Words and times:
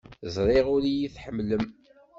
Ẓriɣ 0.35 0.65
ur 0.75 0.83
iyi-tḥemmlem. 0.87 1.65